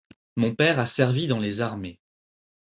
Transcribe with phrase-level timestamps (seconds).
[0.35, 1.99] Mon père a servi dans les armées.